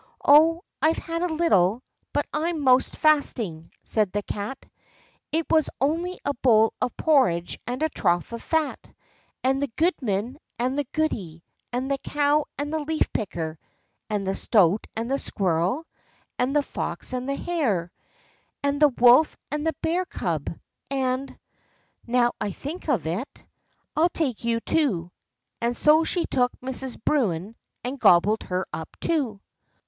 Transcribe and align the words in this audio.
"Oh, 0.25 0.63
I've 0.81 0.97
had 0.97 1.21
a 1.21 1.31
little, 1.31 1.83
but 2.11 2.25
I'm 2.33 2.59
'most 2.59 2.95
fasting," 2.95 3.71
said 3.83 4.11
the 4.13 4.23
Cat; 4.23 4.57
"it 5.31 5.45
was 5.47 5.69
only 5.79 6.17
a 6.25 6.33
bowl 6.33 6.73
of 6.81 6.97
porridge, 6.97 7.59
and 7.67 7.83
a 7.83 7.89
trough 7.89 8.31
of 8.31 8.41
fat, 8.41 8.79
and 9.43 9.61
the 9.61 9.69
goodman, 9.75 10.39
and 10.57 10.75
the 10.75 10.87
goody, 10.91 11.43
and 11.71 11.91
the 11.91 11.99
cow, 11.99 12.45
and 12.57 12.73
the 12.73 12.79
leaf 12.79 13.13
picker, 13.13 13.59
and 14.09 14.25
the 14.25 14.33
stoat, 14.33 14.87
and 14.95 15.11
the 15.11 15.19
squirrel, 15.19 15.85
and 16.39 16.55
the 16.55 16.63
fox, 16.63 17.13
and 17.13 17.29
the 17.29 17.35
hare, 17.35 17.91
and 18.63 18.81
the 18.81 18.89
wolf, 18.89 19.37
and 19.51 19.67
the 19.67 19.75
bear 19.83 20.05
cub—and, 20.05 21.37
now 22.07 22.31
I 22.41 22.49
think 22.49 22.89
of 22.89 23.05
it, 23.05 23.45
I'll 23.95 24.09
take 24.09 24.43
you 24.43 24.61
too," 24.61 25.11
and 25.61 25.77
so 25.77 26.03
she 26.03 26.25
took 26.25 26.53
Mrs. 26.59 26.97
Bruin 27.05 27.55
and 27.83 27.99
gobbled 27.99 28.41
her 28.41 28.65
up 28.73 28.99
too. 28.99 29.39